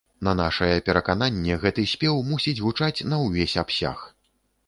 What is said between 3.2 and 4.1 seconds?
ўвесь абсяг.